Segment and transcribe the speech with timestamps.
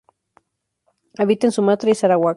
[1.19, 2.29] Habita en Sumatra y Sarawak.